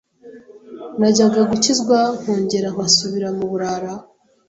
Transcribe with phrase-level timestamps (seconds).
[0.99, 3.91] najyaga gukizwa nkongera nkasubira mu burara